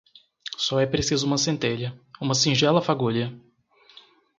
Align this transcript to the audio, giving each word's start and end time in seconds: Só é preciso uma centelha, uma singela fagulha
Só 0.57 0.79
é 0.79 0.87
preciso 0.87 1.27
uma 1.27 1.37
centelha, 1.37 1.93
uma 2.19 2.33
singela 2.33 2.81
fagulha 2.81 3.39